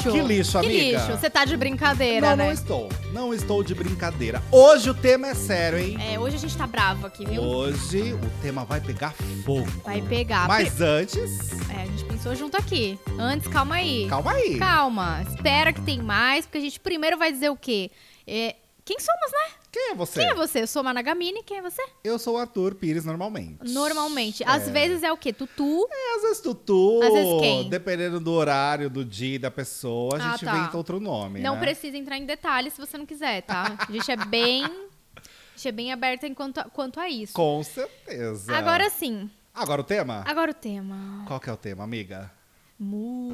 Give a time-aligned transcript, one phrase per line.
[0.00, 0.98] lixo, que lixo, Que amiga.
[0.98, 2.44] lixo, você tá de brincadeira, Não, né?
[2.46, 2.88] não estou.
[3.12, 4.42] Não estou de brincadeira.
[4.50, 5.96] Hoje o tema é sério, hein?
[6.00, 7.40] É, hoje a gente tá bravo aqui, viu?
[7.42, 9.66] Hoje o tema vai pegar fogo.
[9.84, 10.48] Vai pegar.
[10.48, 12.98] Mas antes, É, a gente pensou junto aqui.
[13.18, 14.06] Antes, calma aí.
[14.08, 14.58] calma aí.
[14.58, 17.90] Calma, espera que tem mais, porque a gente primeiro vai dizer o quê?
[18.26, 19.54] É, quem somos, né?
[19.72, 20.20] Quem é você?
[20.20, 20.62] Quem é você?
[20.62, 21.82] Eu sou Managamini, quem é você?
[22.04, 23.72] Eu sou o Arthur Pires normalmente.
[23.72, 24.44] Normalmente.
[24.46, 24.70] Às É.
[24.70, 25.32] vezes é o quê?
[25.32, 25.88] Tutu.
[25.90, 27.68] É, às vezes Tutu, Às vezes quem?
[27.68, 30.56] dependendo do horário, do dia e da pessoa, a Ah, gente tá.
[30.58, 31.60] inventa outro nome, Não né?
[31.60, 33.76] precisa entrar em detalhes se você não quiser, tá?
[33.88, 34.64] A gente é bem.
[34.64, 37.32] A gente é bem aberta enquanto quanto a isso.
[37.32, 38.54] Com certeza.
[38.56, 39.30] Agora sim.
[39.54, 40.22] Agora o tema?
[40.26, 41.24] Agora o tema.
[41.26, 42.30] Qual que é o tema, amiga?
[42.78, 43.30] Mu.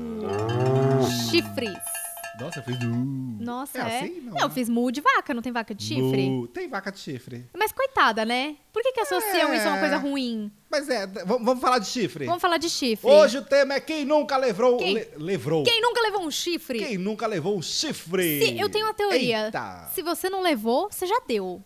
[1.31, 1.79] Chifres.
[2.41, 2.79] Nossa, eu fiz...
[2.85, 3.37] mu.
[3.41, 3.81] Nossa, é.
[3.81, 4.01] é.
[4.01, 4.21] assim?
[4.23, 4.55] Não, eu né?
[4.55, 6.29] fiz mu de vaca, não tem vaca de chifre?
[6.31, 6.47] Mu.
[6.49, 7.47] Tem vaca de chifre.
[7.57, 8.57] Mas coitada, né?
[8.73, 9.57] Por que, que associam É.
[9.57, 10.51] isso a uma coisa ruim?
[10.71, 12.27] Mas é, vamos falar de chifre.
[12.27, 13.09] Vamos falar de chifre.
[13.11, 14.77] Hoje o tema é quem nunca levou...
[14.79, 14.95] Quem?
[14.95, 15.63] le- levou.
[15.65, 16.79] Quem nunca levou um chifre?
[16.79, 18.41] Quem nunca levou um chifre?
[18.47, 19.47] Se- eu tenho uma teoria.
[19.47, 19.91] Eita.
[19.95, 21.63] Se você não levou, você já deu.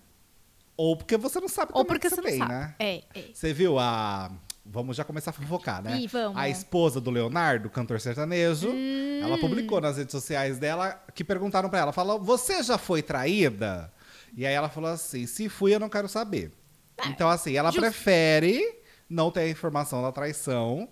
[0.77, 2.53] Ou porque você não sabe Ou também porque que você você não tem, sabe.
[2.53, 2.75] né?
[2.81, 3.25] É, é.
[3.33, 4.31] Você viu a...
[4.67, 5.99] Vamos já começar a fofocar, né?
[6.01, 6.39] Ih, vamos.
[6.39, 9.21] A esposa do Leonardo, cantor sertanejo, Hum.
[9.23, 13.93] ela publicou nas redes sociais dela que perguntaram pra ela, falou, você já foi traída?
[14.37, 16.51] E aí ela falou assim, se fui, eu não quero saber.
[16.97, 17.81] É, então assim, ela justo.
[17.83, 20.89] prefere não ter a informação da traição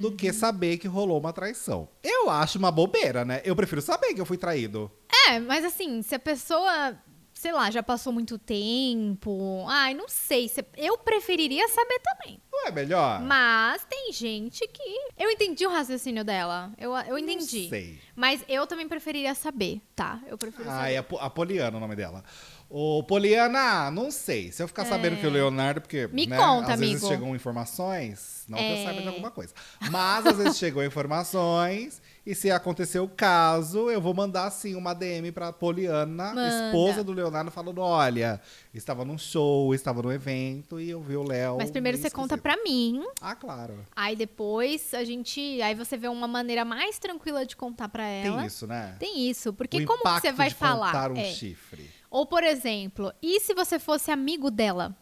[0.00, 0.16] do Uhum.
[0.16, 1.88] que saber que rolou uma traição.
[2.02, 3.42] Eu acho uma bobeira, né?
[3.44, 4.90] Eu prefiro saber que eu fui traído.
[5.28, 6.96] É, mas assim, se a pessoa,
[7.34, 9.64] sei lá, já passou muito tempo.
[9.68, 10.48] Ai, não sei.
[10.48, 12.40] se- Eu preferiria saber também.
[12.50, 13.20] Não é melhor?
[13.20, 14.82] Mas tem gente que.
[15.18, 16.72] Eu entendi o raciocínio dela.
[16.78, 17.62] Eu, eu entendi.
[17.64, 17.98] Não sei.
[18.16, 20.20] Mas eu também preferiria saber, tá?
[20.26, 20.92] Eu prefiro Ah, saber.
[20.92, 22.24] é a, Po- a Poliana o nome dela.
[22.70, 24.50] Ô, Poliana, não sei.
[24.50, 25.98] Se eu ficar sabendo que o Leonardo, porque.
[25.98, 26.08] É.
[26.08, 27.08] Me né, conta, às vezes amigo.
[27.08, 28.84] chegam informações, não que eu É.
[28.84, 29.52] saiba de alguma coisa.
[29.90, 34.94] Mas às vezes chegam informações, e se acontecer o caso, eu vou mandar sim uma
[34.94, 36.66] DM pra Poliana, Manda.
[36.66, 38.40] esposa do Leonardo, falando: olha,
[38.72, 41.56] estava num show, estava num evento, e eu vi o Léo.
[41.58, 42.42] Mas primeiro você conta esquisito.
[42.42, 43.04] pra mim.
[43.20, 43.84] Ah, claro.
[43.94, 45.60] Aí depois a gente.
[45.62, 48.38] Aí você vê uma maneira mais tranquila de contar pra ela.
[48.38, 48.96] Tem isso, né?
[48.98, 49.52] Tem isso.
[49.52, 51.10] Porque o como que você vai de falar?
[51.12, 51.24] um É.
[51.24, 51.90] chifre.
[52.10, 54.96] Ou, por exemplo, e se você fosse amigo dela?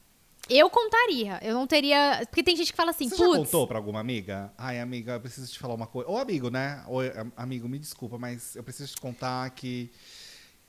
[0.48, 1.38] Eu contaria.
[1.42, 2.22] Eu não teria.
[2.28, 3.38] Porque tem gente que fala assim, Você já putz.
[3.38, 4.52] contou pra alguma amiga?
[4.58, 6.10] Ai, amiga, eu preciso te falar uma coisa.
[6.10, 6.82] Ou amigo, né?
[6.88, 9.90] Ou am- amigo, me desculpa, mas eu preciso te contar que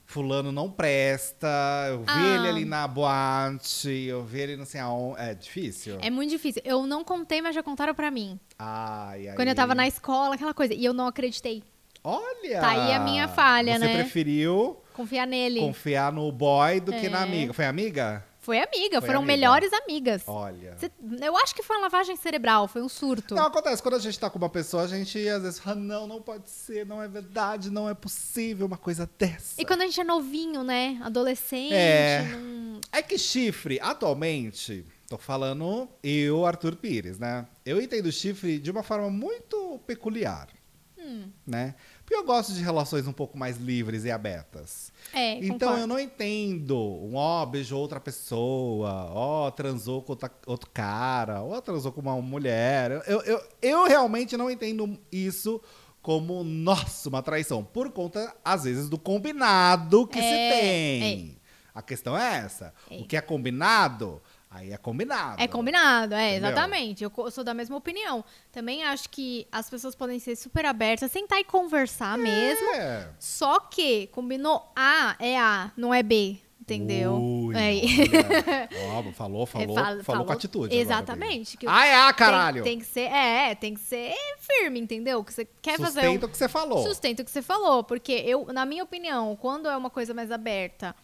[0.06, 1.48] fulano não presta.
[1.90, 2.36] Eu vi Ah.
[2.36, 5.20] ele ali na boate, eu vi ele não sei aonde.
[5.20, 5.98] É difícil?
[6.02, 6.62] É muito difícil.
[6.64, 8.40] Eu não contei, mas já contaram pra mim.
[8.60, 9.36] Ai, ai.
[9.36, 10.74] Quando eu tava na escola, aquela coisa.
[10.74, 11.64] E eu não acreditei.
[12.04, 12.60] Olha!
[12.62, 13.94] Tá aí a minha falha, Você né?
[13.96, 15.62] preferiu Confiar nele.
[15.62, 17.24] confiar no boy do que na É.
[17.24, 17.54] amiga.
[17.54, 18.24] Foi amiga?
[18.44, 19.34] Foi amiga, Foi foram amiga.
[19.34, 20.22] melhores amigas.
[20.28, 20.76] Olha.
[20.78, 23.34] Cê- eu acho que foi uma lavagem cerebral, foi um surto.
[23.36, 23.82] Não, acontece.
[23.82, 26.50] Quando a gente tá com uma pessoa, a gente às vezes fala, não, não pode
[26.50, 29.62] ser, não é verdade, não é possível uma coisa dessa.
[29.62, 31.00] E quando a gente é novinho, né?
[31.04, 31.74] Adolescente.
[31.74, 32.28] É.
[32.34, 37.48] não- É que chifre, atualmente, tô falando eu, Arthur Pires, né?
[37.66, 40.50] Eu entendo chifre de uma forma muito peculiar,
[40.98, 41.30] Hum.
[41.48, 41.76] né?
[42.06, 44.92] Porque eu gosto de relações um pouco mais livres e abertas.
[45.14, 45.80] É, Então concordo.
[45.82, 51.62] eu não entendo um ó, beijou outra pessoa, ó, transou com outra- outro cara, ó,
[51.62, 53.02] transou com uma mulher.
[53.08, 55.62] Eu, eu, eu realmente não entendo isso
[56.02, 57.64] como, nossa, uma traição.
[57.64, 61.38] Por conta, às vezes, do combinado que se É, tem.
[61.74, 62.74] A questão é essa.
[62.92, 62.98] É.
[62.98, 64.22] O que é combinado,
[64.54, 65.42] aí é combinado.
[65.42, 66.50] É combinado, é, Entendeu?
[66.52, 67.04] exatamente.
[67.04, 68.24] Eu, sou da mesma opinião.
[68.52, 72.70] Também acho que as pessoas podem ser super abertas, sentar e conversar mesmo.
[72.76, 73.10] É.
[73.20, 76.38] Só que combinou A é A, não é B.
[76.62, 77.16] Entendeu?
[77.16, 78.70] Ui, É.
[78.98, 80.68] Ó, falou, falou, É, falou, fala- com atitude.
[80.68, 81.58] agora, Exatamente.
[81.58, 82.64] que Ah, é, ah, tem- caralho.
[82.64, 85.22] Tem, que ser, é, tem que ser firme, entendeu?
[85.26, 86.84] Que você quer fazer um, Sustenta o que você falou.
[86.88, 90.32] Sustento o que você falou, porque eu, na minha opinião, quando é uma coisa mais
[90.32, 90.96] aberta,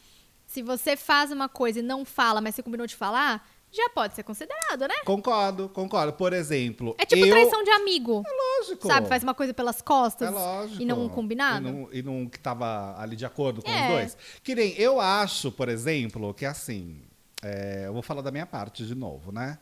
[0.49, 4.15] se você faz uma coisa e não fala, mas você combinou de falar, já pode
[4.15, 4.95] ser considerado, né?
[5.05, 6.11] Concordo, concordo.
[6.13, 7.29] Por exemplo, É tipo eu...
[7.29, 8.23] traição de amigo.
[8.59, 8.87] Lógico.
[8.87, 10.81] Sabe, faz uma coisa pelas costas É lógico.
[10.81, 11.67] e não um combinado.
[11.67, 13.83] E não, e não que tava ali de acordo com É.
[13.83, 14.17] os dois.
[14.43, 16.99] Que nem eu acho, por exemplo, que assim.
[17.43, 19.59] é, eu vou falar da minha parte de novo, né?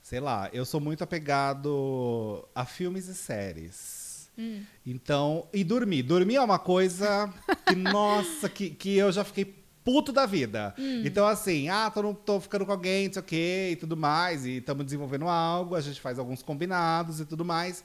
[0.00, 4.30] Sei lá, eu sou muito apegado a filmes e séries.
[4.38, 4.62] Hum.
[4.86, 6.02] Então, e dormir.
[6.04, 7.28] Dormir é uma coisa
[7.66, 9.44] que, nossa, que, que eu já fiquei
[9.88, 10.74] puto da vida.
[10.78, 11.02] Hum.
[11.02, 14.44] Então, assim, ah, tô, tô ficando com alguém, não sei o quê, e tudo mais,
[14.44, 17.82] e estamos desenvolvendo algo, a gente faz alguns combinados e tudo mais.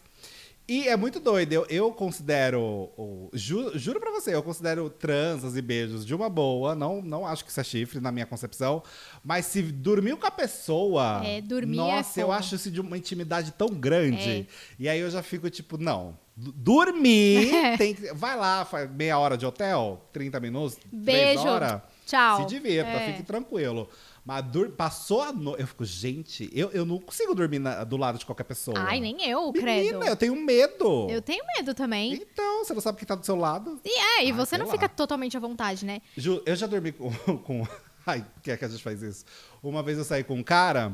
[0.68, 1.52] E é muito doido.
[1.54, 2.90] Eu, eu considero.
[3.34, 6.74] ju- juro pra você, eu considero transas e beijos de uma boa.
[6.74, 8.82] Não, não acho que isso é chifre na minha concepção.
[9.24, 11.22] Mas se dormiu com a pessoa.
[11.26, 12.38] É, dormir é Nossa, eu fogo.
[12.38, 14.30] acho isso de uma intimidade tão grande.
[14.30, 14.46] É.
[14.80, 16.18] E aí eu já fico tipo, não.
[16.36, 17.76] Dormir É.
[17.78, 17.96] tem.
[18.14, 18.66] Vai lá,
[18.96, 21.46] meia hora de hotel, 30 minutos, Beijo.
[21.46, 21.82] horas.
[22.06, 22.42] Tchau.
[22.42, 23.12] Se divirta, É.
[23.14, 23.90] fique tranquilo.
[24.26, 24.46] Mas
[24.78, 25.62] passou a noite.
[25.62, 28.78] Eu fico, gente, eu, eu não consigo dormir na- do lado de qualquer pessoa.
[28.80, 30.04] Ai, nem eu, Menina, credo.
[30.06, 31.08] eu tenho medo.
[31.10, 32.14] Eu tenho medo também.
[32.14, 33.82] Então, você não sabe quem tá do seu lado.
[33.84, 34.72] E é, e Ai, você sei não lá.
[34.72, 36.02] fica totalmente à vontade, né?
[36.16, 37.12] Ju, eu já dormi com.
[37.44, 37.68] com...
[38.06, 39.26] Ai, que é que a gente faz isso?
[39.62, 40.94] Uma vez eu saí com um cara.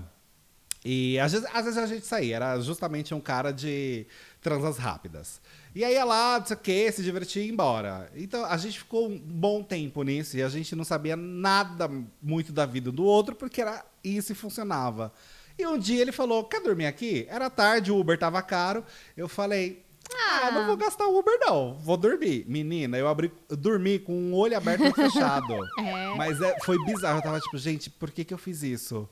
[0.84, 4.06] E às vezes, às vezes a gente saía, era justamente um cara de
[4.42, 5.42] transas rápidas.
[5.76, 8.10] E aí ia lá, não sei o quê, se divertia e ia embora.
[8.16, 11.90] Então a gente ficou um bom tempo nisso e a gente não sabia nada
[12.22, 15.12] muito da vida do outro, porque era isso e funcionava.
[15.58, 17.28] E um dia ele falou: Quer dormir aqui?
[17.30, 18.84] Era tarde, o Uber tava caro.
[19.18, 19.84] Eu falei.
[20.12, 20.52] Ah, Ah.
[20.52, 21.76] não vou gastar Uber, não.
[21.76, 22.46] Vou dormir.
[22.48, 25.54] Menina, eu abri, eu dormi com um olho aberto e fechado.
[25.78, 26.16] É.
[26.16, 27.20] Mas é- foi bizarro.
[27.20, 29.08] Eu tava tipo, gente, por que, que eu fiz isso?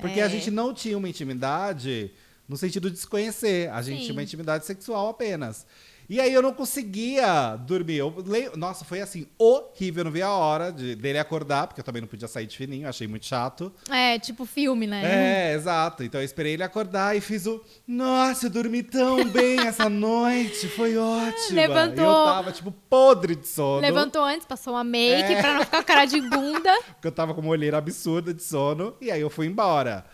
[0.00, 0.22] Porque É.
[0.22, 2.10] a gente não tinha uma intimidade
[2.48, 3.70] no sentido de se conhecer.
[3.70, 4.02] A gente Sim.
[4.06, 5.66] tinha uma intimidade sexual apenas.
[6.08, 7.96] E aí eu não conseguia dormir.
[7.98, 10.00] Eu le- Nossa, foi assim, horrível.
[10.00, 12.56] Eu não vi a hora de, dele acordar, porque eu também não podia sair de
[12.56, 13.72] fininho, achei muito chato.
[13.90, 15.50] É, tipo filme, né?
[15.50, 16.02] É, exato.
[16.02, 17.62] Então eu esperei ele acordar e fiz o.
[17.86, 20.68] Nossa, eu dormi tão bem essa noite.
[20.68, 21.54] Foi ótimo.
[21.56, 22.04] Levantou.
[22.04, 23.80] E eu tava, tipo, podre de sono.
[23.80, 25.40] Levantou antes, passou uma make É.
[25.40, 26.72] pra não ficar com cara de bunda.
[26.94, 28.94] Porque eu tava com uma olheira absurda de sono.
[29.00, 30.04] E aí eu fui embora.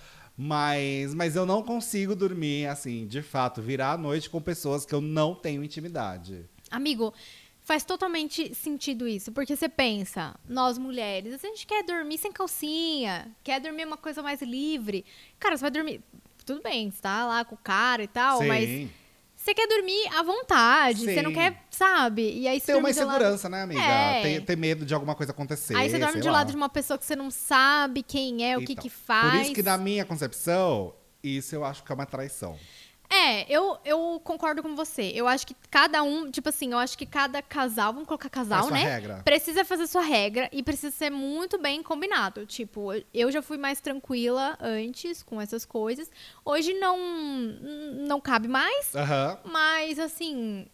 [0.40, 4.94] Mas, mas eu não consigo dormir, assim, de fato, virar a noite com pessoas que
[4.94, 6.48] eu não tenho intimidade.
[6.70, 7.12] Amigo,
[7.60, 13.34] faz totalmente sentido isso, porque você pensa, nós mulheres, a gente quer dormir sem calcinha,
[13.42, 15.04] quer dormir uma coisa mais livre.
[15.40, 16.00] Cara, você vai dormir.
[16.46, 18.90] Tudo bem, você tá lá com o cara e tal, mas Sim.
[19.48, 21.36] Você quer dormir à vontade, você não Sim.
[21.36, 22.38] quer, sabe?
[22.38, 23.80] E aí você Ter uma do lado- insegurança, né, amiga?
[23.80, 24.22] É.
[24.22, 25.74] Ter, ter medo de alguma coisa acontecer.
[25.74, 26.32] Aí você dorme lá.
[26.32, 29.30] lado de uma pessoa que você não sabe quem é, o que Então, que faz.
[29.32, 32.58] Por isso que, na minha concepção, isso eu acho que é uma traição.
[33.10, 35.10] É, eu, eu concordo com você.
[35.14, 38.64] Eu acho que cada um, tipo assim, eu acho que cada casal, vamos colocar casal,
[38.64, 38.82] sua né?
[38.82, 39.22] regra.
[39.24, 42.44] Precisa fazer sua regra e precisa ser muito bem combinado.
[42.44, 46.10] Tipo, eu já fui mais tranquila antes com essas coisas.
[46.44, 46.98] Hoje não
[48.06, 49.38] não cabe mais, Aham.
[49.44, 50.66] mas assim,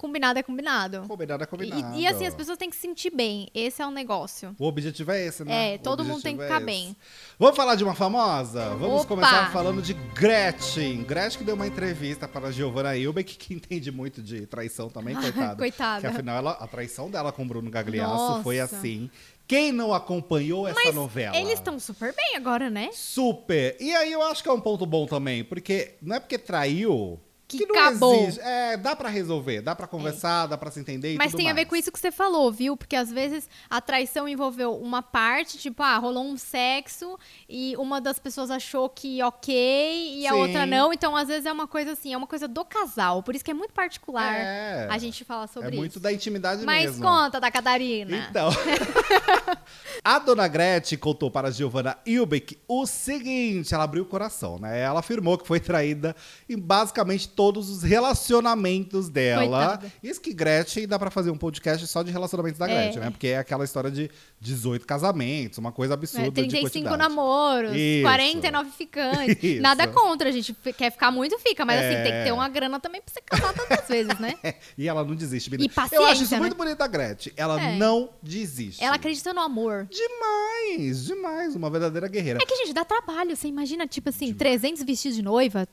[0.00, 1.02] combinado é combinado.
[1.06, 1.98] Combinado é E- combinado.
[1.98, 3.48] E, assim, as pessoas têm que se sentir bem.
[3.54, 4.56] Esse é o negócio.
[4.58, 5.74] O objetivo é esse, né?
[5.74, 6.64] É, todo mundo tem que é ficar esse.
[6.66, 6.96] bem.
[7.38, 8.70] Vamos falar de uma famosa?
[8.76, 9.08] Vamos Opa!
[9.08, 11.02] começar falando de Gretchen.
[11.04, 15.14] Gretchen que deu uma entrevista para a Giovanna Hilbeck, que entende muito de traição também,
[15.20, 15.56] coitada.
[15.56, 16.00] Coitada.
[16.00, 18.42] Que afinal, ela- a traição dela com o Bruno Gagliasso Nossa.
[18.42, 19.10] foi assim.
[19.46, 21.36] Quem não acompanhou essa Mas novela?
[21.36, 22.88] eles estão super bem agora, né?
[22.92, 23.76] Super.
[23.80, 27.18] E aí eu acho que é um ponto bom também, porque não é porque traiu
[27.58, 28.14] Que não acabou.
[28.24, 28.40] exige.
[28.40, 31.52] É, dá pra resolver, dá pra conversar, dá pra se entender e Mas tem a
[31.52, 31.68] ver mais.
[31.68, 32.76] com isso que você falou, viu?
[32.76, 37.18] Porque às vezes a traição envolveu uma parte, tipo, ah, rolou um sexo
[37.48, 40.38] e uma das pessoas achou que ok e a Sim.
[40.38, 40.92] outra não.
[40.92, 43.22] Então, às vezes é uma coisa assim, é uma coisa do casal.
[43.22, 44.86] Por isso que é muito particular É.
[44.90, 46.00] a gente falar sobre É muito isso.
[46.00, 47.02] da intimidade Mas mesmo.
[47.04, 48.26] conta da Catarina.
[48.30, 48.50] Então,
[50.04, 54.80] a dona Gretchen contou para a Giovanna Hilbeck o seguinte: ela abriu o coração, né?
[54.80, 56.14] Ela afirmou que foi traída
[56.48, 59.42] em basicamente todos os relacionamentos dela.
[59.48, 59.92] Coitada.
[60.02, 62.74] Isso que Gretchen dá pra fazer um podcast só de relacionamentos da É.
[62.82, 63.08] Gretchen, né?
[63.10, 66.26] Porque é aquela história de 18 casamentos, uma coisa absurda.
[66.26, 66.98] É, de 35 quantidade.
[66.98, 68.02] namoros, Isso.
[68.02, 69.36] 49 ficantes.
[69.42, 69.62] Isso.
[69.62, 71.64] Nada contra, a gente quer ficar muito, fica.
[71.64, 72.02] Mas assim, É.
[72.02, 74.34] tem que ter uma grana também pra você casar tantas vezes, né?
[74.76, 75.70] E ela não desiste, menina.
[75.70, 76.40] E paciência, Eu acho isso né?
[76.40, 77.32] muito bonito da Gretchen.
[77.38, 77.76] Ela É.
[77.76, 78.84] não desiste.
[78.84, 79.88] Ela acredita no amor.
[79.90, 81.56] Demais, demais.
[81.56, 82.38] Uma verdadeira guerreira.
[82.42, 83.34] É que, gente, dá trabalho.
[83.34, 85.66] Você imagina, tipo assim, 300 vestidos de noiva,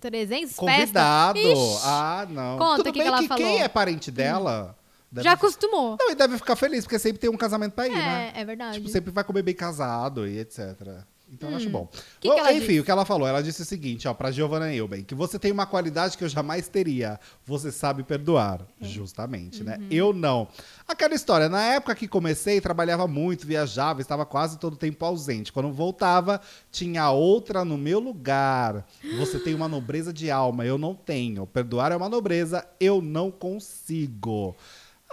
[0.00, 0.56] 300 festas.
[0.56, 1.38] Convidado.
[1.38, 2.58] Ixi, Ah, não.
[2.58, 3.42] Conta Tudo o que bem que ela que falou.
[3.44, 4.76] quem é parente dela...
[5.10, 5.96] deve- já acostumou.
[5.98, 8.32] Não, e deve ficar feliz, porque sempre tem um casamento pra ir, É, né?
[8.34, 8.78] é verdade.
[8.78, 11.04] Tipo, sempre vai comer bem casado e etc.
[11.32, 11.88] Então eu acho bom.
[12.20, 12.80] que Bom, que ela enfim, disse?
[12.80, 13.26] o que ela falou?
[13.26, 16.28] Ela disse o seguinte, ó, pra Giovanna Euben, que você tem uma qualidade que eu
[16.28, 17.18] jamais teria.
[17.44, 18.60] Você sabe perdoar.
[18.80, 18.84] É.
[18.84, 19.76] Justamente, né?
[19.80, 19.88] Uhum.
[19.90, 20.46] Eu não.
[20.86, 25.50] Aquela história, na época que comecei, trabalhava muito, viajava, estava quase todo tempo ausente.
[25.52, 26.40] Quando voltava,
[26.70, 28.86] tinha outra no meu lugar.
[29.18, 31.46] Você tem uma nobreza de alma, eu não tenho.
[31.46, 34.54] Perdoar é uma nobreza, eu não consigo.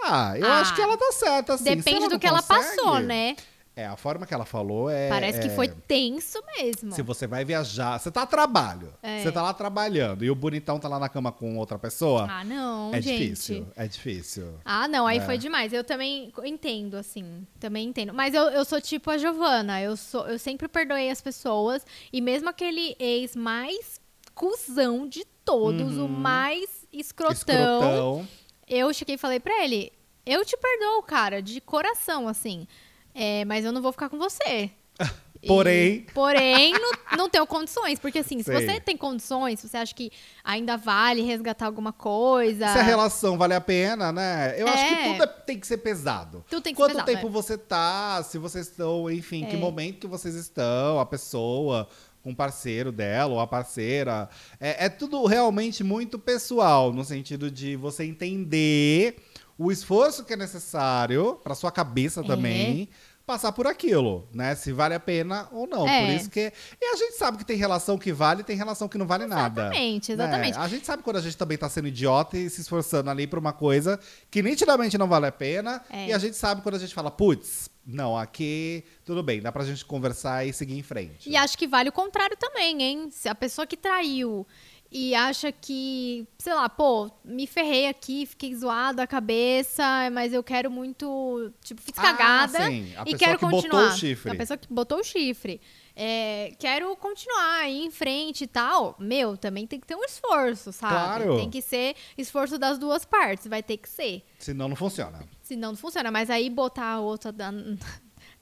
[0.04, 1.64] Ah, eu Ah, acho que ela tá certa, assim.
[1.64, 3.36] Depende ela do que ela consegue- passou, né?
[3.74, 5.08] É, a forma que ela falou é.
[5.08, 6.92] Parece que é- foi tenso mesmo.
[6.92, 8.92] Se você vai viajar, você tá a trabalho.
[9.02, 9.22] É.
[9.22, 12.26] Você tá lá trabalhando e o bonitão tá lá na cama com outra pessoa.
[12.30, 13.18] Ah, não, é gente.
[13.30, 13.66] difícil.
[13.74, 14.54] É difícil.
[14.62, 15.20] Ah, não, aí É.
[15.22, 15.72] foi demais.
[15.72, 17.46] Eu também entendo, assim.
[17.58, 18.12] Também entendo.
[18.12, 19.80] Mas eu, eu sou tipo a Giovana.
[19.80, 21.84] Eu, sou, eu sempre perdoei as pessoas.
[22.12, 23.98] E mesmo aquele ex mais
[24.34, 26.04] cuzão de todos, Uhum.
[26.04, 27.32] o mais escrotão.
[27.32, 28.28] Escrotão.
[28.68, 29.92] Eu cheguei e falei pra ele:
[30.26, 32.66] eu te perdoo, cara, de coração, assim.
[33.14, 34.70] É, mas eu não vou ficar com você.
[35.46, 36.06] Porém.
[36.08, 37.98] E- porém, não, não tenho condições.
[37.98, 38.54] Porque, assim, se Sei.
[38.64, 40.12] você tem condições, se você acha que
[40.44, 42.68] ainda vale resgatar alguma coisa.
[42.68, 44.54] Se a relação vale a pena, né?
[44.56, 45.12] Eu acho que É.
[45.12, 46.44] tudo é- tem que ser pesado.
[46.48, 47.30] Tudo tem que ser Quanto pesado, tempo é.
[47.30, 49.58] você tá, se vocês estão, enfim, que É.
[49.58, 51.88] momento que vocês estão, a pessoa,
[52.22, 54.28] com o parceiro dela ou a parceira.
[54.60, 59.16] É, é tudo realmente muito pessoal, no sentido de você entender
[59.58, 62.24] o esforço que é necessário pra sua cabeça É.
[62.24, 62.88] também.
[63.24, 64.52] Passar por aquilo, né?
[64.56, 65.86] Se vale a pena ou não.
[65.88, 66.00] É.
[66.04, 66.52] Por isso que.
[66.80, 69.26] E a gente sabe que tem relação que vale e tem relação que não vale
[69.26, 69.62] nada.
[69.66, 70.24] Exatamente, né?
[70.24, 70.58] exatamente.
[70.58, 73.38] A gente sabe quando a gente também tá sendo idiota e se esforçando ali pra
[73.38, 75.80] uma coisa que nitidamente não vale a pena.
[75.88, 76.08] É.
[76.08, 79.64] E a gente sabe quando a gente fala, putz, não, aqui tudo bem, dá pra
[79.64, 81.30] gente conversar e seguir em frente.
[81.30, 83.08] E acho que vale o contrário também, hein?
[83.12, 84.44] Se a pessoa que traiu
[84.92, 89.82] e acha que, sei lá, pô, me ferrei aqui, fiquei zoada a cabeça,
[90.12, 93.94] mas eu quero muito, tipo, fiz Ah, cagada sim, a e quero que botou continuar.
[93.94, 94.30] o chifre.
[94.30, 95.60] A pessoa que botou o chifre.
[95.94, 98.96] É, quero continuar, ir em frente e tal.
[98.98, 100.94] Meu, também tem que ter um esforço, sabe?
[101.24, 101.36] Claro.
[101.36, 104.22] Tem que ser esforço das duas partes, vai ter que ser.
[104.38, 105.22] Senão não funciona.
[105.42, 106.10] Senão não funciona.
[106.10, 107.52] Mas aí botar a outra da-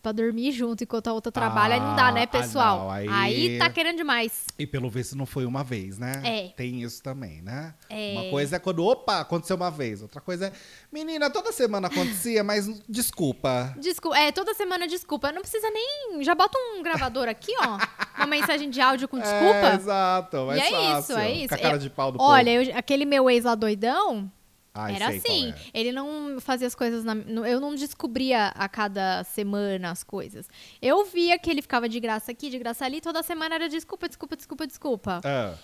[0.03, 2.79] pra dormir junto enquanto a outra trabalha, aí não dá, Ah, né, ah, pessoal?
[2.81, 4.47] não, aí- aí tá querendo demais.
[4.59, 6.21] E pelo visto não foi uma vez, né?
[6.25, 6.49] É.
[6.57, 7.75] Tem isso também, né?
[7.89, 8.13] É.
[8.13, 10.03] Uma coisa é quando, opa, aconteceu uma vez.
[10.03, 10.53] Outra coisa é,
[10.93, 13.75] menina, toda semana acontecia, mas desculpa.
[13.79, 15.33] Desculpa, é, toda semana desculpa.
[15.33, 16.23] Não precisa nem.
[16.23, 17.79] Já bota um gravador aqui, ó.
[18.17, 19.75] Uma mensagem de áudio com É, desculpa.
[19.75, 20.99] exato, mais e é fácil.
[21.01, 21.49] isso, é isso.
[21.49, 24.31] Com a cara É, de pau do Olha, eu- aquele meu ex lá doidão,
[24.75, 25.51] Ai, era assim.
[25.51, 25.55] é.
[25.75, 27.15] Ele não fazia as coisas na.
[27.47, 30.49] Eu não descobria a cada semana as coisas.
[30.81, 34.09] Eu via que ele ficava de graça aqui, de graça ali, toda semana era desculpa,
[34.09, 35.21] desculpa, desculpa, desculpa.
[35.25, 35.55] Ah.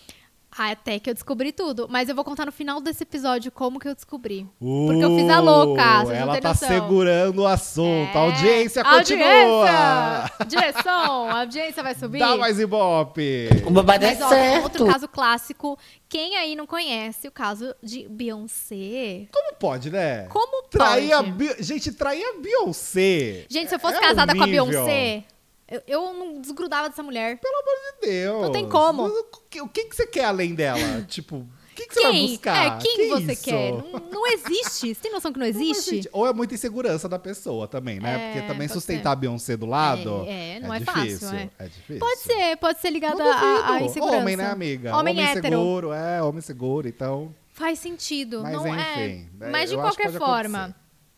[0.58, 1.86] Até que eu descobri tudo.
[1.90, 4.46] Mas eu vou contar no final desse episódio como que eu descobri.
[4.58, 6.68] Porque eu fiz a louca, vocês não Ela têm tá noção.
[6.68, 8.10] segurando o assunto.
[8.14, 8.16] É.
[8.16, 9.70] A audiência continua.
[9.70, 10.46] Audiência!
[10.46, 12.18] Direção, a audiência vai subir.
[12.20, 13.48] Dá mais ibope.
[13.66, 14.62] O babado é Mas, ó, certo.
[14.64, 15.78] outro caso clássico.
[16.08, 19.26] Quem aí não conhece o caso de Beyoncé?
[19.32, 20.26] Como pode, né?
[20.30, 21.32] Como Trair a pode?
[21.32, 23.44] Bi- Gente, trair a Beyoncé.
[23.48, 24.46] Gente, se eu fosse É casada com a.
[24.46, 25.24] Beyoncé,
[25.68, 27.38] eu, eu não desgrudava dessa mulher.
[27.38, 28.42] Pelo amor de Deus.
[28.42, 29.06] Não tem como.
[29.06, 31.02] O que, que você quer além dela?
[31.08, 32.26] tipo, o que, você vai Quem?
[32.28, 32.56] buscar?
[32.66, 33.44] É, quem Que você isso?
[33.44, 33.72] quer?
[33.72, 34.94] Não, não existe.
[34.94, 35.82] Você tem noção que não Não existe?
[35.82, 36.08] sentido.
[36.12, 38.14] Ou é muita insegurança da pessoa também, né?
[38.14, 41.28] É, Porque também sustentar a Beyoncé do lado É, é, não é difícil.
[41.28, 41.64] fácil, é.
[41.68, 41.98] difícil.
[41.98, 44.16] Pode ser, pode ser Não ligada à, insegurança.
[44.18, 44.96] Homem, né, amiga?
[44.96, 45.42] Homem, hétero.
[45.48, 47.34] seguro, é, homem seguro, então.
[47.52, 48.42] Faz sentido.
[48.42, 49.46] Mas não enfim, é.
[49.46, 50.74] é, Mas de qualquer forma.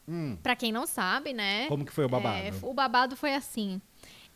[0.09, 1.67] Hum, pra quem não sabe, né?
[1.69, 2.39] como que foi o babado?
[2.39, 3.81] É, o babado foi assim.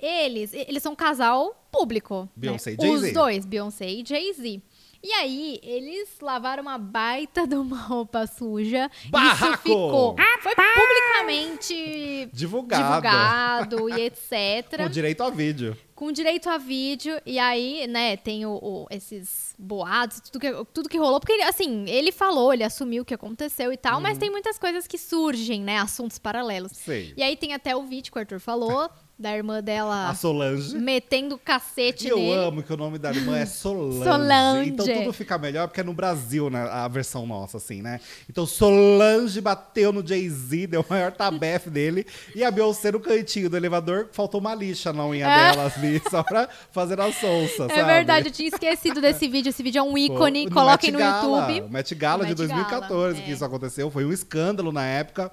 [0.02, 2.28] Eles, eles são um casal público.
[2.35, 2.76] Beyoncé né?
[2.80, 3.06] e Jay-Z.
[3.06, 4.61] Os dois, Beyoncé e Jay-Z.
[5.04, 8.90] E aí, eles lavaram uma baita de uma roupa suja.
[9.11, 9.44] Barraco!
[9.47, 10.16] Isso ficou.
[10.42, 12.82] Foi publicamente Divulgado.
[12.85, 14.82] divulgado e etc.
[14.85, 15.76] Com direito a vídeo.
[15.94, 17.21] com direito a vídeo.
[17.26, 21.21] E aí, né, tem o, o- esses boatos, tudo que, tudo que rolou.
[21.21, 24.02] Porque, ele, assim, ele falou, ele assumiu o que aconteceu e tal, Uhum.
[24.02, 25.78] mas tem muitas coisas que surgem, né?
[25.78, 26.73] Assuntos paralelos.
[26.73, 27.12] Sei.
[27.16, 28.88] E aí tem até o vídeo que o Arthur falou,
[29.23, 30.76] da irmã dela A Solange.
[30.76, 32.35] metendo cacete E eu nele.
[32.35, 34.05] amo que o nome da irmã é Solange.
[34.05, 34.69] Solange.
[34.71, 36.69] Então tudo fica melhor porque é no Brasil, né?
[36.71, 38.00] A versão nossa, assim, né?
[38.29, 42.05] Então Solange bateu no Jay-Z, deu o maior tabefe dele.
[42.35, 45.52] E a Beyoncé no cantinho do elevador, faltou uma lixa na unha É.
[45.52, 47.73] dela ali, só pra fazer a sonsa, sabe?
[47.79, 49.50] É verdade, eu tinha esquecido desse vídeo.
[49.50, 51.71] Esse vídeo é um ícone, No coloquem no Met Gala, YouTube.
[51.71, 53.35] Met Gala No de Met Gala, 2014 que é.
[53.35, 53.91] isso aconteceu.
[53.91, 55.31] Foi um escândalo na época.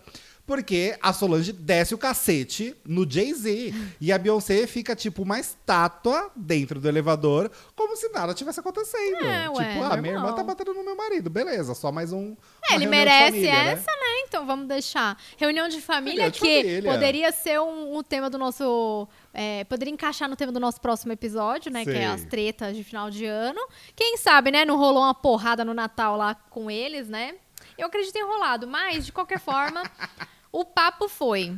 [0.50, 3.72] Porque a Solange desce o cacete no Jay-Z.
[4.02, 9.24] e a Beyoncé fica, tipo, uma estátua dentro do elevador, como se nada tivesse acontecendo.
[9.24, 11.30] É, ué, tipo, ah, minha irmã tá batendo no meu marido.
[11.30, 12.36] Beleza, só mais um.
[12.68, 13.72] É, ele merece família, né?
[13.74, 14.24] essa, né?
[14.28, 15.22] Então vamos deixar.
[15.38, 16.92] Reunião de família Reunião de que família.
[16.94, 19.08] poderia ser um, um tema do nosso.
[19.32, 21.86] é, poderia encaixar no tema do nosso próximo episódio, né?
[21.86, 22.02] Que Sei.
[22.02, 23.62] é as tretas de final de ano.
[23.96, 24.66] Quem sabe, né?
[24.66, 27.36] Não rolou uma porrada no Natal lá com eles, né?
[27.78, 29.82] Eu acredito em rolado, mas de qualquer forma,
[30.52, 31.56] o papo foi.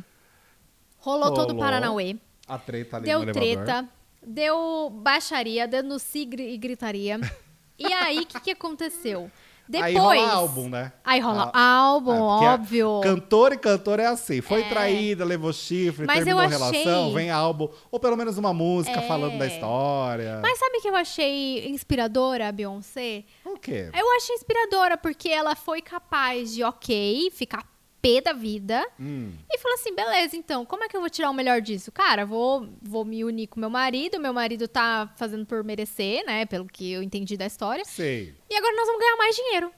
[0.98, 1.58] Rolou, todo o Rolou.
[1.60, 2.16] Paranauê.
[2.46, 3.88] A treta ali Deu treta,
[4.22, 5.68] deu baixaria,
[5.98, 7.18] sigre e gritaria.
[7.78, 9.28] E aí, o que, que aconteceu?
[9.66, 9.86] Depois.
[9.90, 10.92] Aí rola álbum, né?
[11.02, 12.20] Aí rola Ah, álbum, É,
[12.52, 13.00] óbvio.
[13.02, 14.40] Cantor e cantor é assim.
[14.40, 14.68] Foi É.
[14.68, 17.68] traída, levou chifre, Mas terminou eu a relação, achei- vem álbum.
[17.90, 19.08] Ou pelo menos uma música É.
[19.08, 20.38] falando da história.
[20.42, 23.24] Mas sabe que eu achei inspiradora a Beyoncé?
[23.44, 23.90] O quê?
[23.98, 27.64] Eu achei inspiradora porque ela foi capaz de, ok, ficar
[28.02, 31.30] pé da vida Hum, e falou assim: beleza, então, como é que eu vou tirar
[31.30, 31.92] o melhor disso?
[31.92, 36.44] Cara, vou, vou me unir com meu marido, meu marido tá fazendo por merecer, né?
[36.44, 37.84] Pelo que eu entendi da história.
[37.84, 38.34] sei.
[38.50, 39.72] E agora nós vamos ganhar mais dinheiro.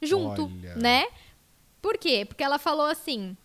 [0.00, 0.76] junto, Olha.
[0.76, 1.06] né?
[1.82, 2.24] Por quê?
[2.24, 3.36] Porque ela falou assim: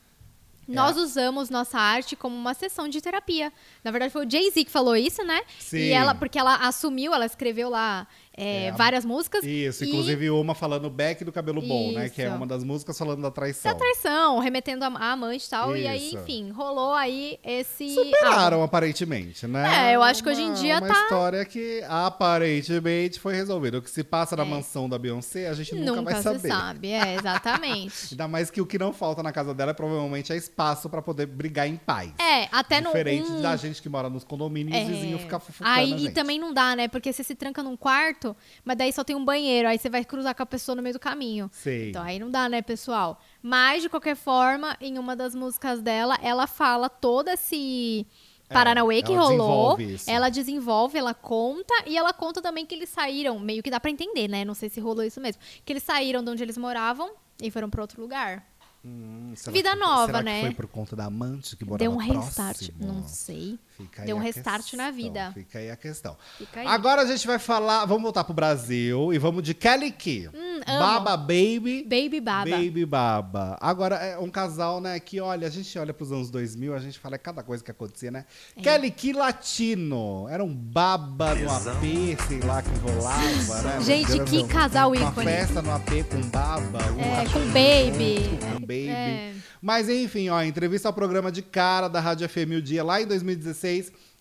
[0.67, 1.00] nós É.
[1.00, 3.51] usamos nossa arte como uma sessão de terapia.
[3.83, 5.41] Na verdade, foi o Jay-Z que falou isso, né?
[5.59, 5.77] Sim.
[5.77, 8.07] E ela, porque ela assumiu, ela escreveu lá
[8.38, 8.72] é, É.
[8.72, 9.44] várias músicas.
[9.44, 12.10] Isso, e inclusive uma falando Back do Cabelo Bom, né?
[12.10, 12.36] Que é Isso.
[12.36, 13.72] uma das músicas falando da traição.
[13.72, 15.75] Da traição, remetendo a, a amante e tal.
[15.77, 16.18] E aí, Isso.
[16.18, 17.89] enfim, rolou aí esse.
[17.94, 19.92] Superaram, aparentemente, né?
[19.92, 23.77] É, eu acho que hoje em Uma- dia uma tá- história que aparentemente foi resolvida.
[23.77, 24.46] O que se passa na É.
[24.46, 26.48] mansão da Beyoncé, a gente nunca, Nunca, vai se saber.
[26.50, 28.08] sabe, é, exatamente.
[28.13, 31.01] Ainda mais que o que não falta na casa dela é provavelmente é espaço pra
[31.01, 32.12] poder brigar em paz.
[32.20, 32.88] É, até no.
[32.88, 36.12] Diferente um- da gente que mora nos condomínios e os vizinhos ficam fofocando Aí e
[36.12, 36.88] também não dá, né?
[36.88, 38.25] Porque você se tranca num quarto,
[38.63, 40.94] mas daí só tem um banheiro, aí você vai cruzar com a pessoa no meio
[40.94, 41.50] do caminho.
[41.51, 41.89] Sei.
[41.89, 43.20] Então aí não dá, né, pessoal?
[43.41, 48.08] Mas, de qualquer forma, em uma das músicas dela, ela fala todo esse
[48.48, 49.75] Paranauê que É, ela rolou.
[49.75, 50.12] desenvolve.
[50.12, 53.89] Ela desenvolve, ela conta, e ela conta também que eles saíram, meio que dá pra
[53.89, 54.46] entender, né?
[54.46, 55.41] Não sei se rolou isso mesmo.
[55.65, 58.46] Que eles saíram de onde eles moravam e foram pra outro lugar.
[58.88, 60.41] Hum, Vida que- nova, será né?
[60.41, 62.58] Que foi por conta da amante que morava Deu um restart.
[62.70, 62.77] próximo?
[62.86, 63.58] Não sei.
[63.77, 65.32] Fica aí Deu um restart na questão, vida.
[65.34, 66.15] Fica aí a questão.
[66.38, 66.67] Fica aí.
[66.67, 70.29] Agora a gente vai falar, vamos voltar pro Brasil e vamos de Kelly Key.
[70.34, 70.62] Hum.
[70.65, 71.84] Baba Baby.
[71.84, 72.50] Baby Baba.
[72.50, 73.58] Baby Baba.
[73.60, 76.98] Agora, é um casal, né, que olha, a gente olha pros anos 2000, a gente
[76.98, 78.25] fala é cada coisa que acontecia, né?
[78.55, 78.62] É.
[78.62, 80.27] Kelly Key Latino.
[80.29, 83.82] Era um baba no AP, sei lá, que rolava, né?
[83.82, 85.25] Gente, que um- casal Uma ícone.
[85.25, 86.79] festa no AP com baba.
[86.94, 88.24] um É, com baby.
[88.29, 88.88] junto, Com baby.
[88.89, 89.34] É.
[89.62, 93.08] Mas enfim, ó, entrevista ao programa de cara da Rádio FM o Dia lá em
[93.08, 93.64] 2016.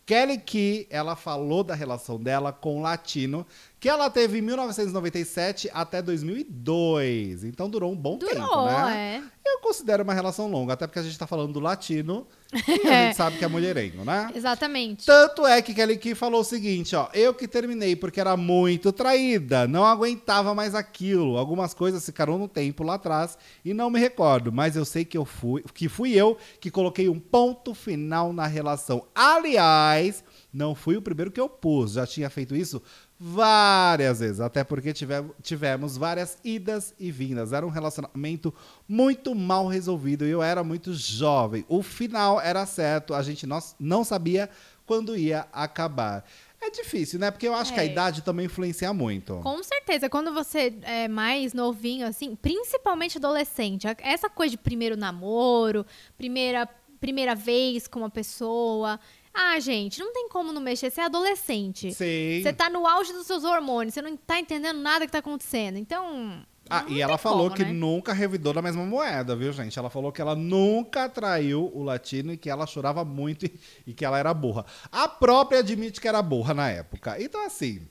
[0.07, 3.47] Kelly Key, ela falou da relação dela com o latino,
[3.85, 7.45] que ela teve em 1997 até 2002.
[7.45, 9.21] Então durou um bom tempo, Durou, né?
[9.21, 9.35] é.
[9.47, 12.27] Eu considero uma relação longa, até porque a gente tá falando do latino
[12.67, 13.07] e a É.
[13.09, 14.31] gente sabe que é mulherengo, né?
[14.35, 15.05] Exatamente.
[15.05, 17.09] Tanto é que Kelly Key falou o seguinte, ó.
[17.13, 21.37] Eu que terminei porque era muito traída, não aguentava mais aquilo.
[21.37, 25.19] Algumas coisas ficaram no tempo lá atrás e não me recordo, mas eu sei que
[25.19, 29.07] eu fui, que fui eu que coloquei um ponto final na relação.
[29.15, 32.81] Aliás, não fui o primeiro que eu pus, já tinha feito isso
[33.19, 37.53] várias vezes, até porque tive- tivemos várias idas e vindas.
[37.53, 38.53] Era um relacionamento
[38.89, 41.65] muito mal resolvido e eu era muito jovem.
[41.69, 44.49] O final era certo, a gente não, não sabia
[44.87, 46.25] quando ia acabar.
[46.61, 47.31] É difícil, né?
[47.31, 47.87] Porque eu acho que a É.
[47.87, 49.39] idade também influencia muito.
[49.43, 55.85] Com certeza, quando você é mais novinho, assim, principalmente adolescente, essa coisa de primeiro namoro,
[56.17, 56.67] primeira,
[57.01, 58.99] primeira vez com uma pessoa.
[59.35, 61.93] Ah, gente, não tem como não mexer, você é adolescente.
[61.93, 62.41] Sim.
[62.41, 65.77] Você tá no auge dos seus hormônios, você não tá entendendo nada que tá acontecendo.
[65.77, 66.41] Então.
[66.71, 67.73] Ah, não e tem ela falou como, que né?
[67.73, 69.77] nunca revidou da mesma moeda, viu, gente?
[69.77, 73.93] Ela falou que ela nunca traiu o latino e que ela chorava muito e, e
[73.93, 74.65] que ela era burra.
[74.91, 77.21] A própria admite que era burra na época.
[77.21, 77.87] Então, assim.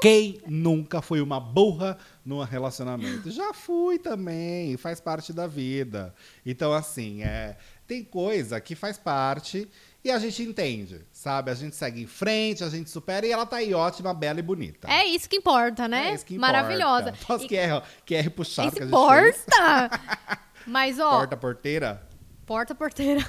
[0.00, 3.30] Quem nunca foi uma burra num relacionamento?
[3.30, 6.14] Já fui também, faz parte da vida.
[6.44, 9.68] Então, assim, é, tem coisa que faz parte
[10.04, 11.50] e a gente entende, sabe?
[11.50, 14.42] A gente segue em frente, a gente supera e ela tá aí ótima, bela e
[14.42, 14.88] bonita.
[14.90, 16.10] É isso que importa, né?
[16.10, 16.52] É isso que importa.
[16.52, 17.14] Maravilhosa.
[17.26, 19.44] Posso E- que é, que é puxado que a gente fez.
[19.46, 20.00] importa!
[20.66, 21.10] Mas, ó,
[22.46, 23.26] Porta porteira.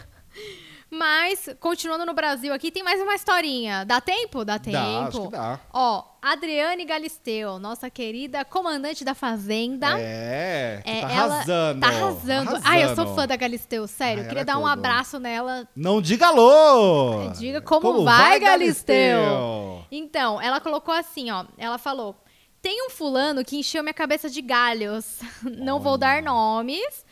[0.93, 3.85] Mas, continuando no Brasil aqui, tem mais uma historinha.
[3.85, 4.43] Dá tempo?
[4.43, 4.73] Dá tempo.
[4.73, 5.59] Dá, acho que dá.
[5.71, 9.97] Ó, Adriane Galisteu, nossa querida comandante da Fazenda.
[9.97, 11.79] É, É, tá ela arrasando.
[11.79, 12.59] Tá arrasando.
[12.65, 14.23] Ai, eu sou fã da Galisteu, sério.
[14.23, 14.71] Ai, queria é dar um tudo.
[14.71, 15.65] abraço nela.
[15.73, 17.29] Não diga alô!
[17.39, 19.85] Diga como, vai, Galisteu.
[19.89, 21.45] Então, ela colocou assim, ó.
[21.57, 22.17] Ela falou:
[22.61, 25.19] tem um fulano que encheu minha cabeça de galhos.
[25.43, 27.05] Não vou dar nomes.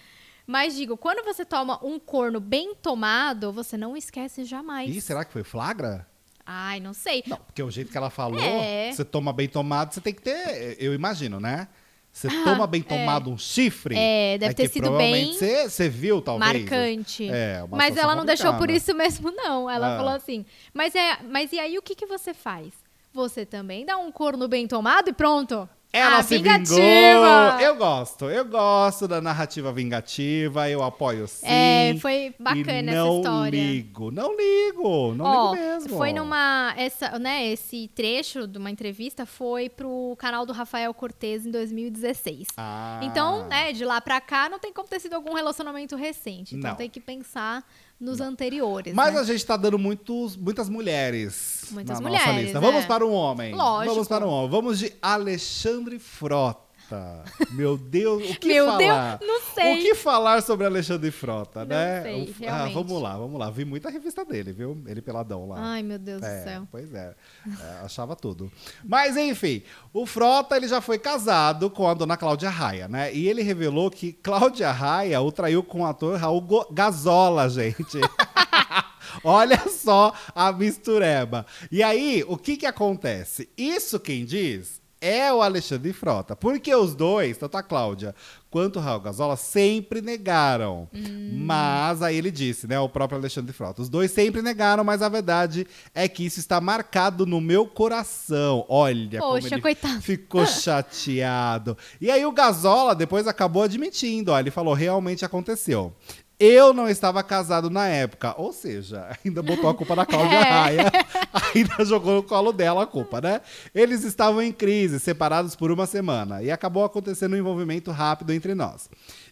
[0.51, 4.89] Mas digo, quando você toma um corno bem tomado, você não esquece jamais.
[4.89, 6.07] Ih, será que foi flagra?
[6.43, 7.23] Ai, não sei.
[7.27, 8.91] Não, porque o jeito que ela falou, É.
[8.91, 11.67] você toma bem tomado, você tem que ter, eu imagino, né?
[12.12, 13.93] Você toma bem tomado um chifre.
[13.95, 16.51] É, deve ter que sido bem Você, você viu, talvez.
[16.63, 17.29] Marcante.
[17.29, 19.69] É, uma mas ela não deixou por isso mesmo, não.
[19.69, 19.97] Ela Ah.
[19.97, 22.73] falou assim: mas, é, mas e aí o que, que você faz?
[23.13, 25.69] Você também dá um corno bem tomado e pronto.
[25.91, 26.75] Ela Ah, se vingativa!
[26.78, 27.60] vingou.
[27.62, 31.47] Eu gosto, eu gosto da narrativa vingativa, eu apoio sim.
[31.47, 33.60] É, foi bacana essa não história.
[33.60, 35.97] ligo, não ligo, não Ó, ligo mesmo.
[35.97, 36.75] foi numa.
[36.78, 42.47] Essa, né, esse trecho de uma entrevista foi pro canal do Rafael Cortez em 2016.
[42.56, 42.99] Ah.
[43.02, 46.56] Então, né, de lá pra cá não tem como ter sido algum relacionamento recente.
[46.56, 46.78] Então Não.
[46.78, 47.63] tem que pensar
[47.99, 48.93] nos anteriores.
[48.93, 49.19] Mas né?
[49.19, 52.57] a gente tá dando muitos, muitas mulheres Muitas na nossa mulheres, lista.
[52.57, 52.62] é.
[52.62, 53.53] Vamos para um homem.
[53.53, 53.93] Lógico.
[53.93, 54.49] Vamos para um homem.
[54.49, 56.68] Vamos de Alexandre Frota.
[56.89, 57.23] Frota.
[57.52, 59.17] Meu Deus, o que Meu falar?
[59.17, 59.73] Deus, não sei.
[59.75, 62.02] O que falar sobre Alexandre Frota, Não né?
[62.02, 63.49] sei, O- ah, vamos lá, vamos lá.
[63.52, 64.82] Vi muita revista dele, viu?
[64.88, 65.58] Ele peladão lá.
[65.60, 66.67] Ai, meu Deus É, do céu.
[66.71, 67.13] Pois é.
[67.47, 68.52] É, achava tudo.
[68.84, 69.62] Mas, enfim,
[69.93, 73.13] o Frota ele já foi casado com a dona Cláudia Raia, né?
[73.13, 77.99] E ele revelou que Cláudia Raia o traiu com o ator Raul Go- Gazola, gente.
[79.23, 81.45] Olha só a mistureba.
[81.71, 83.49] E aí, o que que acontece?
[83.58, 86.35] Isso quem diz é o Alexandre Frota.
[86.35, 88.13] Porque os dois, tanto a Cláudia
[88.49, 90.89] quanto o Raul Gazola, sempre negaram.
[91.33, 92.79] Mas aí ele disse, né?
[92.79, 93.81] O próprio Alexandre Frota.
[93.81, 98.65] Os dois sempre negaram, mas a verdade é que isso está marcado no meu coração.
[98.67, 100.01] Olha como Poxa, ele coitado.
[100.01, 101.77] ficou chateado.
[102.01, 104.31] E aí o Gazola depois acabou admitindo.
[104.31, 105.93] Ó, ele falou, realmente aconteceu.
[106.39, 108.34] Eu não estava casado na época.
[108.38, 110.41] Ou seja, ainda botou a culpa na Cláudia É.
[110.41, 110.91] Raia.
[111.54, 113.41] Ainda jogou no colo dela a culpa, né?
[113.73, 116.41] Eles estavam em crise, separados por uma semana.
[116.43, 118.89] E acabou acontecendo um envolvimento rápido entre nós.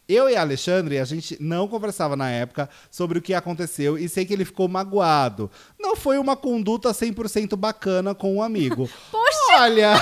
[0.07, 4.25] Eu e Alexandre, a gente não conversava na época sobre o que aconteceu e sei
[4.25, 5.51] que ele ficou magoado.
[5.79, 8.89] Não foi uma conduta 100% bacana com um amigo.
[9.11, 9.61] Poxa!
[9.61, 9.93] Olha,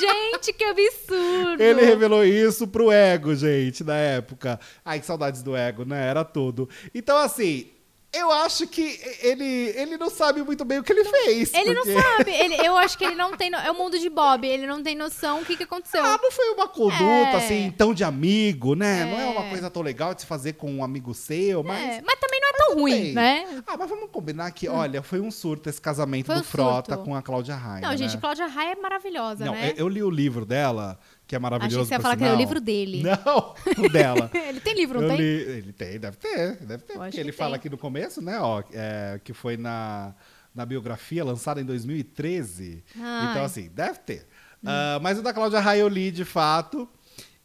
[0.00, 1.62] Gente, que absurdo!
[1.62, 4.58] ele revelou isso pro ego, gente, na época.
[4.84, 6.06] Ai, que saudades do ego, né?
[6.08, 6.68] Era tudo.
[6.94, 7.68] Então, assim,
[8.12, 9.44] eu acho que ele,
[9.76, 11.54] ele não sabe muito bem o que ele fez.
[11.54, 12.30] Ele porque- não sabe.
[12.32, 13.50] Ele, eu acho que ele não tem.
[13.50, 14.44] no- É o mundo de Bob.
[14.48, 16.02] Ele não tem noção o que, que aconteceu.
[16.04, 17.36] Ah, não foi uma conduta, É.
[17.36, 19.04] assim, tão de amigo, né?
[19.04, 19.30] Não é É.
[19.30, 21.98] uma coisa tão legal de se fazer com um amigo seu, mas...
[21.98, 22.39] É, mas também é
[22.72, 23.14] tão ruim, bem.
[23.14, 23.62] né?
[23.66, 26.94] Ah, mas vamos combinar que, olha, foi um surto esse casamento Foi do um Frota
[26.94, 27.04] surto.
[27.04, 28.20] com a Cláudia Raia, Não, gente, né?
[28.20, 29.72] Cláudia Raia é maravilhosa, Não, né?
[29.76, 31.76] eu, li o livro dela, que é maravilhoso.
[31.80, 32.46] Achei que você ia falar que era o sinal.
[32.46, 33.02] livro dele.
[33.04, 33.54] Não,
[33.84, 34.30] o dela.
[34.48, 35.18] ele tem livro, não Eu tem?
[35.18, 36.94] li- ele tem, deve ter, deve ter.
[36.94, 37.38] Porque que ele tem.
[37.38, 40.14] fala aqui no começo, né, ó, é, que foi na,
[40.54, 42.84] na biografia lançada em 2013.
[42.98, 43.30] Ai.
[43.30, 44.26] Então, assim, deve ter.
[44.64, 46.88] Ah, mas o da Cláudia Raia eu li, de fato.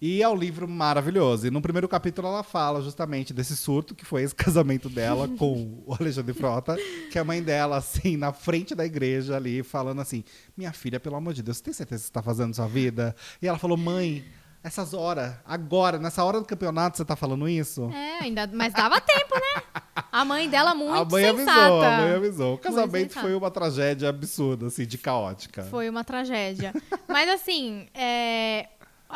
[0.06, 1.48] E é um livro maravilhoso.
[1.48, 5.82] E no primeiro capítulo ela fala justamente desse surto, que foi esse casamento dela com
[5.84, 6.78] o Alexandre Frota,
[7.10, 10.24] que é a mãe dela, assim, na frente da igreja ali, falando assim:
[10.56, 13.16] Minha filha, pelo amor de Deus, você tem certeza que você está fazendo sua vida?
[13.42, 14.24] E ela falou: Mãe,
[14.64, 17.90] essas horas, agora, nessa hora do campeonato, você tá falando isso?
[17.92, 19.64] É, ainda, mas dava tempo, né?
[20.12, 21.52] A mãe dela muito a mãe sensata.
[21.52, 22.54] avisou, a mãe avisou.
[22.54, 25.64] O casamento foi uma tragédia absurda, assim, de caótica.
[25.64, 26.74] Foi uma tragédia.
[27.08, 28.70] Mas assim, é,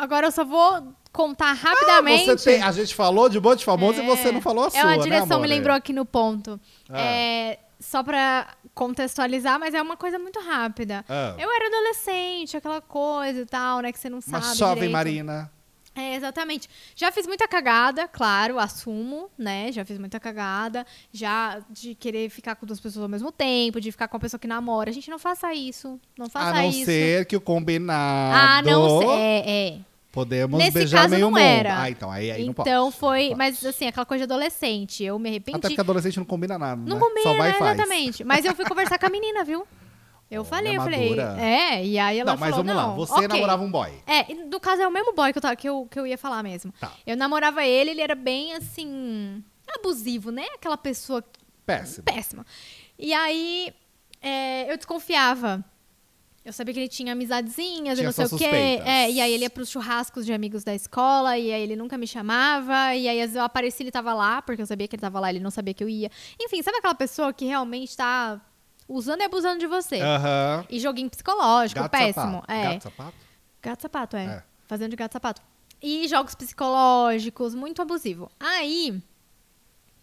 [0.04, 2.30] agora eu só vou contar rapidamente.
[2.30, 4.70] Ah, tem, a gente falou de um monte de famoso e você não falou a
[4.70, 5.42] sua, É, a né, direção amor?
[5.42, 6.60] me lembrou aqui no ponto.
[6.90, 7.00] Ah.
[7.02, 11.04] É, só pra contextualizar, mas é uma coisa muito rápida.
[11.10, 11.36] Ah.
[11.38, 14.92] Eu era adolescente, aquela coisa e tal, né, que você não Uma sabe jovem direito.
[14.94, 15.52] Marina.
[15.96, 16.70] É, exatamente.
[16.96, 19.70] Já fiz muita cagada, claro, assumo, né?
[19.72, 20.86] Já fiz muita cagada.
[21.12, 24.40] Já de querer ficar com duas pessoas ao mesmo tempo, de ficar com a pessoa
[24.40, 24.90] que namora.
[24.92, 26.00] A gente não faça isso.
[26.18, 26.86] Não faça A não isso.
[26.86, 28.38] ser que o combinado.
[28.38, 29.10] Ah, não sei.
[29.10, 29.78] É, é.
[30.12, 31.40] Podemos Nesse beijar caso meio não mundo.
[31.40, 31.82] era.
[31.84, 32.68] Ah, então, aí, aí não pode.
[32.68, 33.30] então foi.
[33.30, 35.04] Não Mas assim, aquela coisa de adolescente.
[35.04, 35.58] Eu me arrependi.
[35.60, 37.00] Até porque adolescente não combina nada, Não né?
[37.02, 37.74] combina, Só vai e faz.
[37.76, 38.24] exatamente.
[38.24, 39.68] Mas eu fui conversar com a menina, viu?
[40.32, 41.20] Eu falei, eu falei.
[41.40, 42.88] É, e aí ela Não, mas falou, vamos lá.
[42.88, 43.28] não, Você ok.
[43.28, 43.92] namorava um boy.
[44.06, 46.18] É, no caso é o mesmo boy que eu, tava, que eu, que eu ia
[46.18, 46.72] falar mesmo.
[46.80, 46.92] Tá.
[47.06, 49.44] Eu namorava ele, ele era bem assim.
[49.78, 50.46] abusivo, né?
[50.56, 51.24] Aquela pessoa
[51.66, 52.04] Péssimo.
[52.04, 52.46] péssima.
[52.98, 53.74] E aí
[54.22, 55.64] é, eu desconfiava.
[56.50, 58.82] Eu sabia que ele tinha amizadezinhas e Tinha não sei o quê.
[58.84, 61.96] É, e aí ele ia pros churrascos de amigos da escola, e aí ele nunca
[61.96, 64.96] me chamava, e aí às vezes eu aparecia ele tava lá, porque eu sabia que
[64.96, 66.10] ele tava lá, ele não sabia que eu ia.
[66.42, 68.42] Enfim, sabe aquela pessoa que realmente tá
[68.88, 70.02] usando e abusando de você?
[70.02, 70.66] Aham.
[70.72, 72.42] E joguinho psicológico, Gato péssimo.
[72.42, 72.52] sapato.
[72.52, 72.64] É.
[72.64, 73.18] Gato sapato?
[73.62, 74.26] Gato sapato, é.
[74.26, 74.44] É.
[74.68, 75.44] Fazendo de gato sapato.
[75.80, 78.32] E jogos psicológicos, muito abusivo.
[78.40, 79.00] Aí,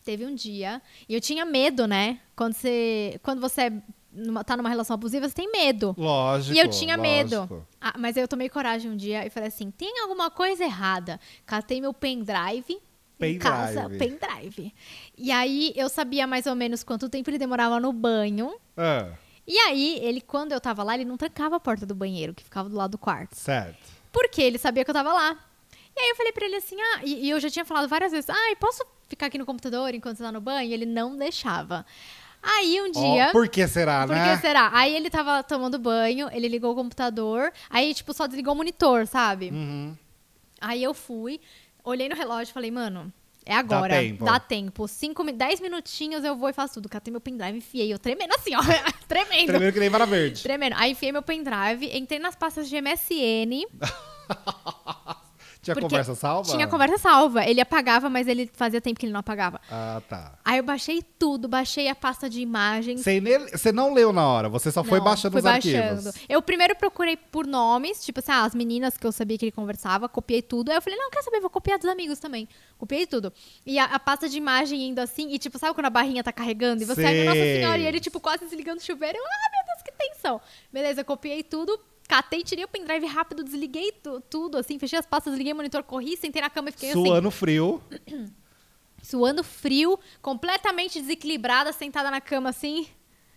[0.04, 2.20] teve um dia, e eu tinha medo, né?
[2.36, 3.72] Quando você, quando você é
[4.16, 5.94] numa- tá numa relação abusiva, você tem medo.
[5.98, 6.56] Lógico.
[6.56, 7.36] E eu tinha medo.
[7.36, 7.66] lógico.
[7.80, 11.20] Ah, mas aí eu tomei coragem um dia e falei assim: tem alguma coisa errada.
[11.44, 12.74] Catei meu pendrive.
[13.18, 13.38] Em Pendrive.
[13.38, 14.74] casa, pendrive.
[15.16, 18.54] E aí eu sabia mais ou menos quanto tempo ele demorava no banho.
[18.76, 19.12] Ah,
[19.46, 22.42] E aí, ele, quando eu tava lá, ele não trancava a porta do banheiro, que
[22.42, 23.34] ficava do lado do quarto.
[23.36, 23.78] certo.
[24.12, 25.36] Porque ele sabia que eu tava lá.
[25.96, 28.12] E aí eu falei pra ele assim, ah, e, e eu já tinha falado várias
[28.12, 30.68] vezes, ah, posso ficar aqui no computador enquanto você tá no banho?
[30.68, 31.86] E ele não deixava.
[32.46, 33.30] Aí um dia.
[33.32, 34.34] por que será, Por né?
[34.34, 34.70] que será?
[34.72, 39.06] Aí ele tava tomando banho, ele ligou o computador, aí, tipo, só desligou o monitor,
[39.06, 39.50] sabe?
[39.50, 39.96] Uhum.
[40.60, 41.40] Aí eu fui,
[41.84, 43.12] olhei no relógio e falei, mano,
[43.44, 43.94] é agora.
[43.94, 44.24] tempo.
[44.24, 44.88] Dá tempo.
[44.88, 46.88] Cinco, dez minutinhos eu vou e faço tudo.
[46.88, 48.60] Catei meu pendrive, enfiei, eu tremendo assim, ó.
[49.06, 49.46] tremendo.
[49.46, 50.42] Primeiro que nem vara verde.
[50.42, 50.74] Tremendo.
[50.78, 53.66] Aí enfiei meu pendrive, entrei nas pastas de MSN.
[55.66, 56.48] Tinha Porque conversa salva?
[56.52, 57.44] Tinha conversa salva.
[57.44, 59.60] Ele apagava, mas ele fazia tempo que ele não apagava.
[59.68, 60.38] Ah, tá.
[60.44, 63.00] Aí eu baixei tudo, baixei a pasta de imagens.
[63.00, 66.14] Você, nem- você não leu na hora, você só foi Não, baixando fui os arquivos.
[66.28, 69.52] Eu primeiro procurei por nomes, tipo assim, ah, as meninas que eu sabia que ele
[69.52, 70.70] conversava, copiei tudo.
[70.70, 72.48] Aí eu falei, não, quer saber, vou copiar dos amigos também.
[72.78, 73.32] Copiei tudo.
[73.64, 76.32] E a, a pasta de imagem indo assim, e tipo, sabe quando a barrinha tá
[76.32, 76.82] carregando?
[76.82, 77.06] E você Sei.
[77.06, 79.18] aí, Nossa Senhora, e ele tipo quase desligando o chuveiro.
[79.18, 80.40] Eu, ah, meu Deus, que tensão.
[80.72, 81.76] Beleza, copiei tudo.
[82.06, 85.82] Catei, tirei o pendrive rápido, desliguei tu- tudo, assim, fechei as pastas, desliguei o monitor,
[85.82, 87.82] corri, sentei na cama e fiquei assim, Suando frio.
[89.02, 92.86] suando frio, completamente desequilibrada, sentada na cama assim,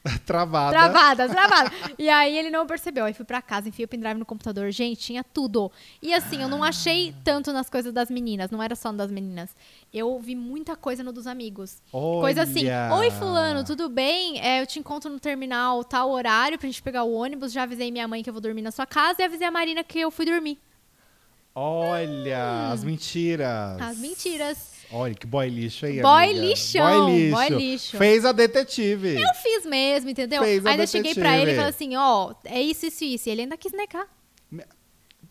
[0.26, 0.72] Travada.
[0.72, 1.72] Travada, travada.
[1.98, 3.06] E aí ele não percebeu.
[3.06, 4.72] Aí fui pra casa, enfiei o pendrive no computador.
[4.72, 5.72] Gente, tinha tudo.
[6.02, 8.50] E assim, eu não achei tanto nas coisas das meninas.
[8.50, 9.50] Não era só das meninas.
[9.94, 11.82] Eu vi muita coisa no dos amigos.
[11.92, 12.96] Coisa assim, Olha.
[12.96, 14.40] oi fulano, tudo bem?
[14.42, 17.52] É, eu te encontro no terminal tal horário pra gente pegar o ônibus.
[17.52, 19.84] Já avisei minha mãe que eu vou dormir na sua casa e avisei a Marina
[19.84, 20.58] que eu fui dormir.
[21.54, 23.78] Olha, as mentiras.
[23.80, 23.84] Hum.
[23.84, 24.79] As mentiras.
[24.92, 26.40] Olha, que boy lixo aí, Boy amiga.
[26.46, 27.36] lixão, boy lixo.
[27.36, 27.98] boy lixo.
[27.98, 29.16] Fez a detetive.
[29.22, 30.44] Eu fiz mesmo, entendeu?
[30.44, 33.30] Fez Ainda cheguei pra ele e falei assim, ó, é isso, isso, isso.
[33.30, 34.08] E ele ainda quis negar.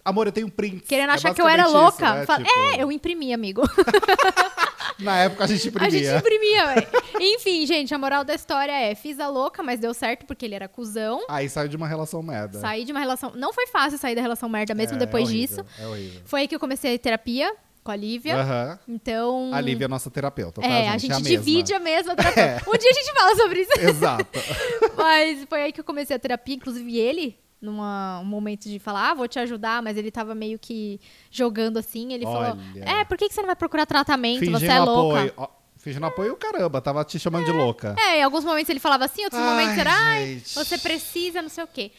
[0.05, 0.89] Amor, eu tenho prints.
[0.89, 2.07] Querendo É achar que eu era louca.
[2.07, 2.25] isso, né?
[2.27, 3.63] Fala- Tipo, É, eu imprimi, amigo.
[4.99, 6.17] Na época a gente A gente imprimia.
[6.19, 6.89] imprimia.
[7.21, 10.55] Enfim, gente, a moral da história é: fiz a louca, mas deu certo porque ele
[10.55, 11.25] era cuzão.
[11.29, 12.59] Aí saiu de uma relação merda.
[12.59, 13.33] Saí de uma relação.
[13.37, 15.83] Não foi fácil sair da relação merda mesmo É, depois é horrível, disso.
[15.83, 16.21] É horrível.
[16.25, 17.55] Foi aí que eu comecei a terapia
[17.89, 18.37] com a Lívia.
[18.37, 18.79] Aham.
[18.87, 19.51] Então.
[19.51, 21.27] A Lívia é nossa terapeuta, tá, É, a gente mesma.
[21.27, 22.63] divide a mesma terapia.
[22.69, 23.71] Um dia a gente fala sobre isso.
[23.81, 24.27] Exato.
[24.95, 27.73] Mas foi aí que eu comecei a terapia, inclusive ele, num
[28.27, 32.13] momento de falar, ah, vou te ajudar, mas ele tava meio que jogando assim.
[32.13, 32.85] Ele falou: Olha.
[32.85, 34.41] É, por que que você não vai procurar tratamento?
[34.41, 35.21] Fingindo você é louca.
[35.25, 35.49] apoio.
[35.79, 37.95] Fingindo apoio, caramba, tava te chamando de louca.
[37.99, 40.55] É, em alguns momentos ele falava assim, outros Ai, momentos era, ai, gente.
[40.55, 41.91] você precisa, não sei o quê.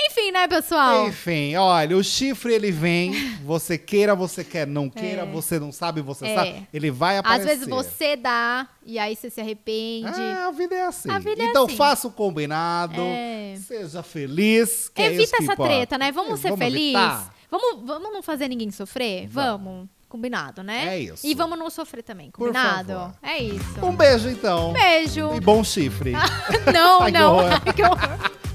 [0.00, 1.08] Enfim, né, pessoal?
[1.08, 3.12] Enfim, olha, o chifre ele vem,
[3.44, 6.34] você queira, você quer, não queira, você não sabe, você É.
[6.34, 7.46] sabe, ele vai Às aparecer.
[7.48, 10.08] vezes você dá, e aí você se arrepende.
[10.20, 11.10] Ah, a vida é assim.
[11.10, 11.76] A vida é então assim.
[11.76, 13.56] faça o combinado, É.
[13.66, 14.90] seja feliz.
[14.94, 15.64] É Evita essa importa.
[15.74, 16.12] treta, né?
[16.12, 17.26] Vamos ser Vamos felizes?
[17.50, 19.26] Vamos, vamos não fazer ninguém sofrer?
[19.28, 19.64] Vamos.
[19.66, 19.88] Vamos.
[20.08, 20.94] Combinado, né?
[20.96, 21.26] É isso.
[21.26, 23.14] E vamos não sofrer também, combinado?
[23.22, 23.84] É isso.
[23.84, 24.72] Um beijo, então.
[24.72, 25.34] Beijo.
[25.34, 26.12] E bom chifre.
[26.72, 27.38] Não, Ai, não.
[27.74, 27.98] que horror.